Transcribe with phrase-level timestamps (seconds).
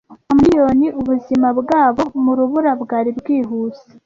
[0.29, 3.85] Amamiliyoni, ubuzima bwabo mu rubura bwari bwihuse,